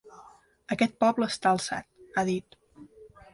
Aquest 0.75 0.95
poble 1.05 1.27
està 1.33 1.51
alçat, 1.51 1.87
ha 2.15 2.25
dit. 2.31 2.59